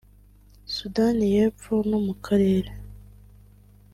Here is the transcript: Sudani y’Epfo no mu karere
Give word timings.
Sudani 0.75 1.25
y’Epfo 1.35 1.73
no 1.89 1.97
mu 2.05 2.13
karere 2.25 2.71